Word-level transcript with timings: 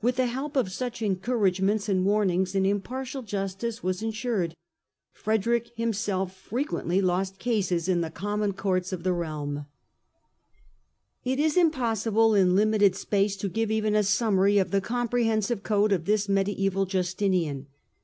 With 0.00 0.14
the 0.14 0.26
help 0.26 0.56
of 0.56 0.70
such 0.70 1.02
encouragements 1.02 1.88
and 1.88 2.06
warnings 2.06 2.54
an 2.54 2.64
impartial 2.64 3.22
justice 3.22 3.82
was 3.82 4.04
ensured: 4.04 4.54
Frederick 5.10 5.72
himself 5.74 6.32
frequently 6.36 7.00
lost 7.00 7.40
cases 7.40 7.88
in 7.88 8.00
the 8.00 8.08
common 8.08 8.52
courts 8.52 8.92
of 8.92 9.02
the 9.02 9.12
realm. 9.12 9.66
THE 11.24 11.30
YEARS 11.32 11.40
OF 11.40 11.40
SOLACE 11.40 11.40
109 11.40 11.44
It 11.44 11.44
is 11.44 11.56
impossible, 11.96 12.34
in 12.36 12.54
limited 12.54 12.94
space, 12.94 13.36
to 13.38 13.48
give 13.48 13.72
even 13.72 13.96
a 13.96 14.04
sum 14.04 14.36
mary 14.36 14.58
of 14.58 14.70
the 14.70 14.80
comprehensive 14.80 15.64
code 15.64 15.90
of 15.90 16.04
this 16.04 16.28
mediaeval 16.28 16.86
Justinian. 16.86 17.66